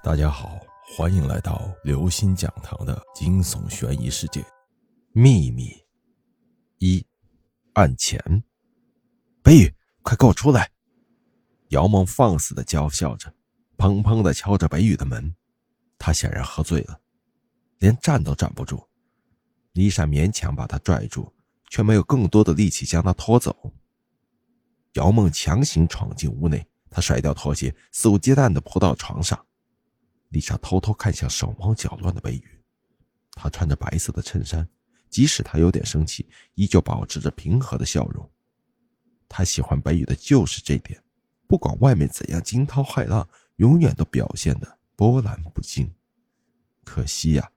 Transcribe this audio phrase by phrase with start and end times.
[0.00, 0.60] 大家好，
[0.96, 4.44] 欢迎来到刘心讲堂的惊悚悬疑世界。
[5.12, 5.72] 秘密
[6.78, 7.04] 一，
[7.72, 8.44] 案前，
[9.42, 10.70] 北宇，快给我出来！
[11.70, 13.34] 姚梦放肆的娇笑着，
[13.76, 15.34] 砰砰的敲着北宇的门。
[15.98, 17.00] 他显然喝醉了，
[17.78, 18.80] 连站都站不住。
[19.72, 21.34] 丽莎勉强把他拽住，
[21.68, 23.74] 却没有更多的力气将他拖走。
[24.92, 29.44] 姚梦强行闯进屋内，他甩掉拖鞋，肆无忌惮的扑到床上。
[30.28, 32.60] 丽莎偷偷看向手忙脚乱的北宇，
[33.32, 34.68] 他穿着白色的衬衫，
[35.08, 38.30] 即使他有点生气，依旧保持着平和的笑容。
[39.28, 41.02] 他喜欢北宇的就是这点，
[41.46, 45.90] 不管外面怎样惊涛骇浪，永远都表现的波澜不惊。
[46.84, 47.50] 可惜呀，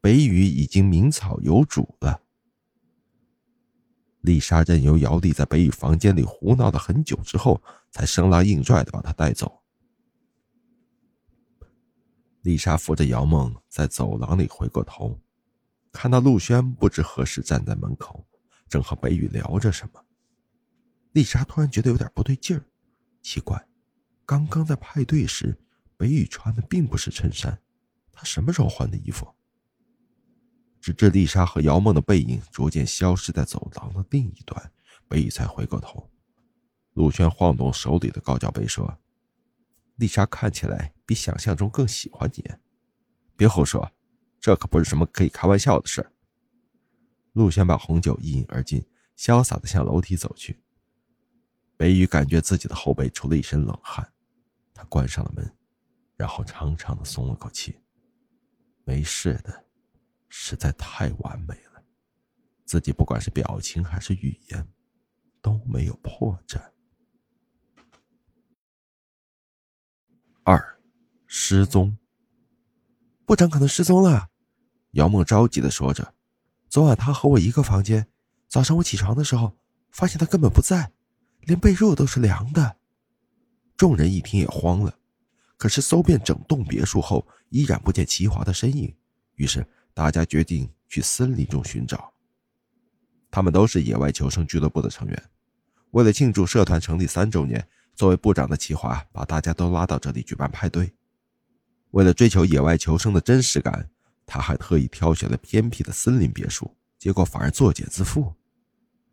[0.00, 2.22] 北宇已经名草有主了。
[4.20, 9.63] 丽莎任由姚丽在北宇房间里胡闹了很久之后，才生拉硬拽的把他带走。
[12.44, 15.18] 丽莎扶着姚梦在走廊里回过头，
[15.90, 18.22] 看到陆轩不知何时站在门口，
[18.68, 20.04] 正和北宇聊着什么。
[21.12, 22.62] 丽莎突然觉得有点不对劲儿，
[23.22, 23.66] 奇怪，
[24.26, 25.58] 刚刚在派对时，
[25.96, 27.58] 北宇穿的并不是衬衫，
[28.12, 29.26] 他什么时候换的衣服？
[30.82, 34.70] 直至丽莎和姚梦的背影逐渐消失在走廊的另一端，
[35.08, 36.10] 北宇才回过头。
[36.92, 38.94] 陆轩晃动手里的高脚杯说。
[39.96, 42.44] 丽莎看起来比想象中更喜欢你，
[43.36, 43.90] 别胡说，
[44.40, 46.10] 这可不是什么可以开玩笑的事。
[47.32, 48.84] 陆轩把红酒一饮而尽，
[49.16, 50.60] 潇洒的向楼梯走去。
[51.76, 54.12] 北宇感觉自己的后背出了一身冷汗，
[54.72, 55.56] 他关上了门，
[56.16, 57.76] 然后长长的松了口气。
[58.84, 59.64] 没事的，
[60.28, 61.82] 实在太完美了，
[62.64, 64.68] 自己不管是表情还是语言，
[65.40, 66.73] 都没有破绽。
[71.36, 71.98] 失踪。
[73.26, 74.28] 部长可能失踪了，
[74.92, 76.14] 姚梦着急的说着。
[76.68, 78.06] 昨晚他和我一个房间，
[78.48, 79.52] 早上我起床的时候，
[79.90, 80.92] 发现他根本不在，
[81.40, 82.76] 连被褥都是凉的。
[83.76, 84.96] 众人一听也慌了，
[85.56, 88.94] 可是搜遍整栋别墅后，依然不见齐华的身影。
[89.34, 92.14] 于是大家决定去森林中寻找。
[93.32, 95.30] 他们都是野外求生俱乐部的成员，
[95.90, 97.68] 为了庆祝社团成立三周年。
[97.96, 100.92] 作为部长的齐华把大家都拉到这里举办派对，
[101.94, 103.88] 为了追求野外求生的真实感，
[104.26, 108.34] 他还特意挑选了偏僻的森林别墅，结果反而作茧自缚。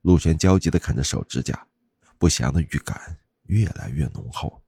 [0.00, 1.66] 陆轩焦急地啃着手指甲，
[2.16, 4.62] 不祥的预感越来越浓厚。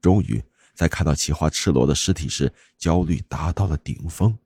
[0.00, 0.42] 终于
[0.74, 4.36] 在看到齐花赤裸的尸体时，焦虑达到了顶峰。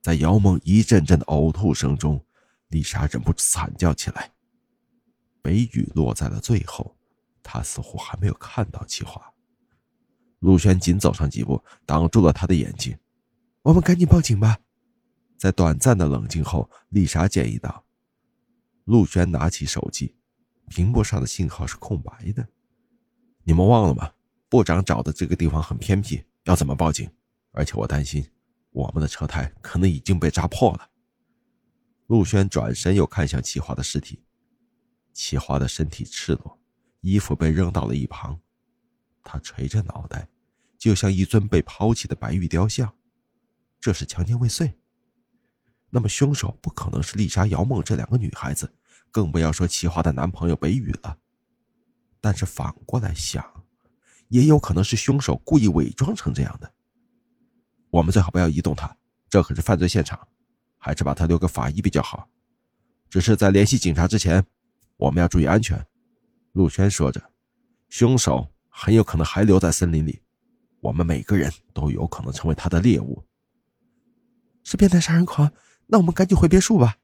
[0.00, 2.24] 在姚梦一阵阵的呕吐声中，
[2.68, 4.30] 丽莎忍不住惨叫起来。
[5.42, 6.96] 北雨落在了最后。
[7.42, 9.31] 他似乎还没有看到齐华。
[10.42, 12.96] 陆轩紧走上几步，挡住了他的眼睛。
[13.62, 14.58] 我们赶紧报警吧。
[15.38, 17.84] 在短暂的冷静后，丽莎建议道。
[18.84, 20.16] 陆轩拿起手机，
[20.68, 22.44] 屏幕上的信号是空白的。
[23.44, 24.12] 你们忘了吗？
[24.48, 27.08] 部长找的这个地方很偏僻，要怎么报警？
[27.52, 28.28] 而且我担心，
[28.70, 30.90] 我们的车胎可能已经被扎破了。
[32.08, 34.24] 陆轩转身又看向齐华的尸体，
[35.12, 36.58] 齐华的身体赤裸。
[37.00, 38.40] 衣服被扔到了一旁，
[39.22, 40.28] 他垂着脑袋，
[40.82, 42.92] 就像一尊被抛弃的白玉雕像。
[43.80, 44.76] 这是强奸未遂。
[45.90, 48.74] 那么凶手不可能是丽莎、姚梦这两个女孩子，
[49.12, 51.16] 更不要说齐华的男朋友北宇了。
[52.20, 53.64] 但是反过来想，
[54.26, 56.74] 也有可能是凶手故意伪装成这样的。
[57.90, 58.96] 我们最好不要移动他，
[59.28, 60.26] 这可是犯罪现场，
[60.78, 62.28] 还是把他留给法医比较好。
[63.08, 64.44] 只是在联系警察之前，
[64.96, 65.86] 我们要注意安全。
[66.50, 67.30] 陆轩说着
[67.88, 70.22] ：“凶手很有可能还留在森林里，
[70.82, 73.24] 我们每个人都有可能成为他的猎物。
[74.64, 75.50] 是变态杀人狂，
[75.86, 76.98] 那我们赶紧回别墅吧。”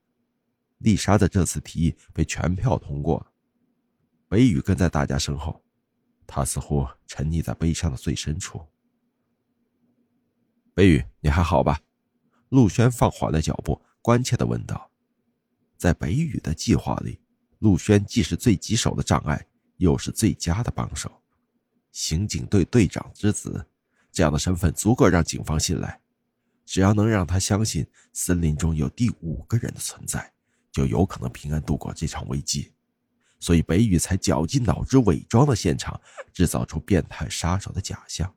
[0.79, 3.27] 丽莎的这次提议被全票通过。
[4.29, 5.63] 北宇跟在大家身后，
[6.27, 8.61] 他似乎沉溺在悲伤的最深处。
[10.75, 11.81] 北宇，你还好吧？
[12.49, 14.91] 陆轩放缓了脚步，关切的问道。
[15.77, 17.21] 在北宇的计划里。
[17.61, 19.49] 陆轩既是最棘手的障碍，
[19.79, 21.11] 又是最佳的帮手。
[21.99, 23.67] 刑警队队长之子，
[24.13, 26.01] 这样的身份足够让警方信赖。
[26.65, 30.33] 只要能让他相信森林中有第五个人的存在，
[30.71, 32.73] 就有可能平安度过这场危机。
[33.41, 36.01] 所以北宇才绞尽脑汁伪装了现场，
[36.33, 38.33] 制造出变态杀手的假象。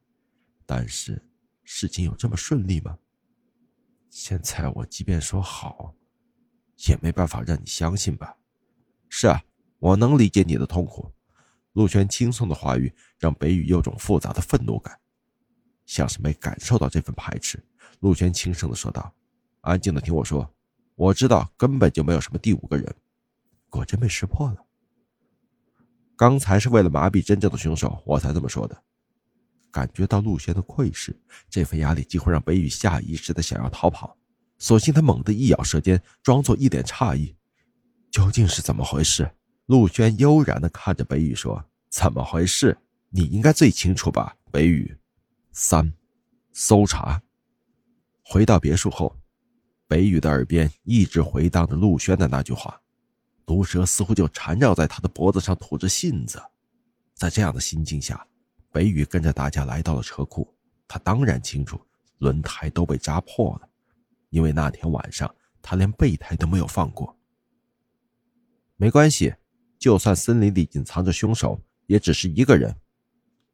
[0.65, 1.23] 但是，
[1.63, 2.97] 事情有这么顺利吗？
[4.09, 5.93] 现在我即便说好，
[6.89, 8.35] 也没办法让你相信吧。
[9.07, 9.43] 是啊，
[9.77, 11.13] 我能理解你的痛苦。
[11.73, 14.99] 陆轩轻松的话语让北宇有种复杂的愤怒感。
[15.85, 17.61] 像是没感受到这份排斥。
[17.99, 19.13] 陆轩轻声的说道
[19.61, 20.53] ：“安静的听我说，
[20.95, 22.95] 我知道根本就没有什么第五个人。”
[23.69, 24.65] 果真被识破了。
[26.15, 28.83] 刚才是为了麻痹真正的凶手，我才这么说的。
[29.71, 31.19] 感觉到陆轩的窥视，
[31.49, 34.17] 这份压力几乎让北宇下意识的想要逃跑。
[34.59, 37.35] 索性他猛地一咬舌尖，装作一脸诧异
[38.11, 39.31] ：“究竟是怎么回事？”
[39.71, 42.77] 陆轩悠然的看着北宇说：“怎么回事？
[43.07, 44.97] 你应该最清楚吧，北宇。”
[45.53, 45.93] 三，
[46.51, 47.21] 搜查。
[48.21, 49.15] 回到别墅后，
[49.87, 52.81] 北宇的耳边一直回荡着陆轩的那句话。
[53.45, 56.43] 毒蛇似乎就缠绕在他的脖子上，吐着信子。
[57.13, 58.27] 在这样的心境下，
[58.73, 60.53] 北宇跟着大家来到了车库。
[60.85, 61.79] 他当然清楚，
[62.17, 63.69] 轮胎都被扎破了，
[64.31, 67.17] 因为那天晚上他连备胎都没有放过。
[68.75, 69.33] 没关系，
[69.81, 72.73] 就算森林里隐藏着凶手，也只是一个人。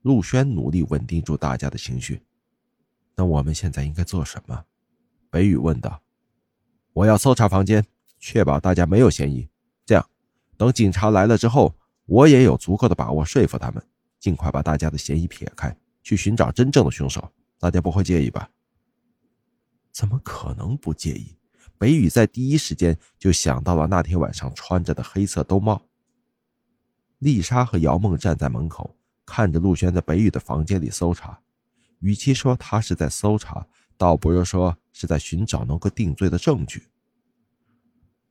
[0.01, 2.21] 陆轩努力稳定住大家的情绪。
[3.15, 4.65] 那我们现在应该做什么？
[5.29, 6.01] 北宇问道。
[6.91, 7.81] 我要搜查房间，
[8.19, 9.47] 确保大家没有嫌疑。
[9.85, 10.06] 这样，
[10.57, 11.74] 等警察来了之后，
[12.06, 13.81] 我也有足够的把握说服他们，
[14.19, 15.73] 尽快把大家的嫌疑撇开，
[16.03, 17.31] 去寻找真正的凶手。
[17.57, 18.50] 大家不会介意吧？
[19.94, 21.38] 怎么可能不介意？
[21.77, 25.81] 北宇在第一时间就想到了那天晚上穿着的黑色兜帽。
[27.19, 31.40] 丽莎和姚梦站在门口，看着陆轩在北宇的房间里搜查。
[32.00, 33.66] 与其说他是在搜查，
[33.98, 36.88] 倒不如说是在寻找能够定罪的证据。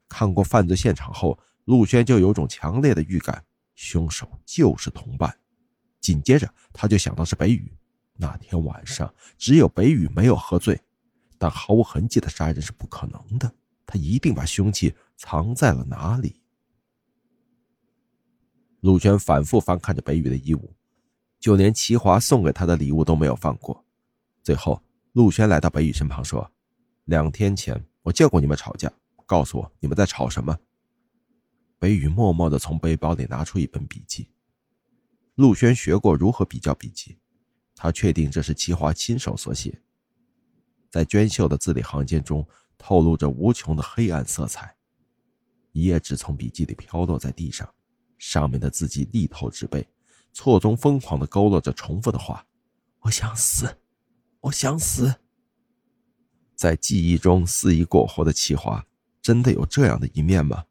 [0.08, 3.44] 看过犯罪现场后，陆轩就有种强烈的预感，
[3.74, 5.36] 凶手就是同伴。
[6.00, 7.72] 紧接着，他就想到是北宇。
[8.18, 10.80] 那天晚上，只有北宇没有喝醉，
[11.36, 13.52] 但毫无痕迹的杀人是不可能的。
[13.84, 16.40] 他一定把凶器藏在了哪里？
[18.86, 20.72] 陆轩反复翻看着北宇的衣物，
[21.40, 23.84] 就连齐华送给他的礼物都没有放过。
[24.44, 24.80] 最后，
[25.14, 26.48] 陆轩来到北宇身旁说
[27.06, 28.88] ：“两天前，我见过你们吵架。”
[29.26, 30.56] 告诉我你们在吵什么？
[31.80, 34.28] 北宇默默的从背包里拿出一本笔记。
[35.34, 37.18] 陆轩学过如何比较笔记，
[37.74, 39.82] 他确定这是齐华亲手所写，
[40.92, 42.46] 在娟秀的字里行间中
[42.78, 44.76] 透露着无穷的黑暗色彩。
[45.72, 47.68] 一页纸从笔记里飘落在地上，
[48.18, 49.86] 上面的字迹力透纸背，
[50.32, 52.46] 错综疯狂的勾勒着重复的话
[53.00, 53.78] ：“我想死，
[54.40, 55.16] 我想死。”
[56.54, 58.86] 在记忆中肆意过活的齐华。
[59.22, 60.66] 真的有这样的一面吗？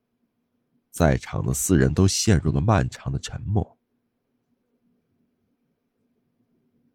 [0.90, 3.78] 在场的四人都陷入了漫长的沉默，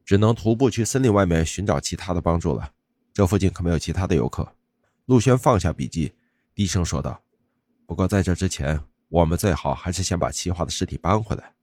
[0.07, 2.73] 只能徒步去森林外面寻找其他的帮助了。
[3.13, 4.57] 这附近可没有其他的游客。
[5.05, 6.15] 陆轩放下笔记，
[6.55, 7.23] 低声说道
[7.85, 11.55] ：“不过在这之前，我们最好还是先把齐华的尸体搬回来。”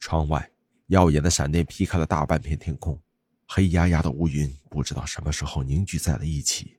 [0.00, 0.50] 窗外
[0.88, 3.00] 耀眼的闪电劈开了大半片天空，
[3.46, 6.78] 黑压压的乌云不知道什么时候凝聚在了一起。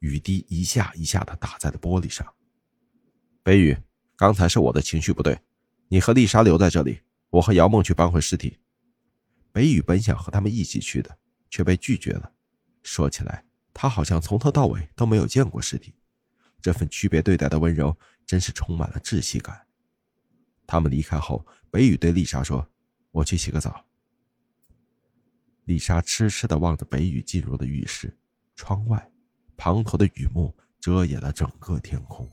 [0.00, 2.26] 雨滴一下一下的打在了玻璃上。
[3.42, 3.76] 北宇，
[4.16, 5.38] 刚才是我的情绪不对，
[5.88, 7.00] 你和丽莎留在这里，
[7.30, 8.58] 我和姚梦去搬回尸体。
[9.52, 11.18] 北宇本想和他们一起去的，
[11.50, 12.32] 却被拒绝了。
[12.82, 15.94] 说起来，他好像从头到尾都没有见过尸体，
[16.60, 17.96] 这份区别对待的温柔
[18.32, 19.66] 真是充满了窒息感。
[20.66, 22.66] 他们离开后，北宇对丽莎说
[23.12, 23.84] ：“我去洗个澡。”
[25.64, 28.16] 丽莎痴痴的望着北宇进入的浴室，
[28.56, 29.06] 窗外。
[29.58, 32.26] 滂沱的雨幕遮掩了整个天空。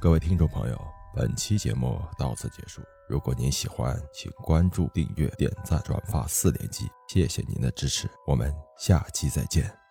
[0.00, 0.76] 各位听众朋友，
[1.14, 2.82] 本期节目到此结束。
[3.08, 8.10] 如果您喜欢，请关注、订阅、点赞、转发四连击，谢谢您的支持。
[8.26, 9.87] 我们下期再见。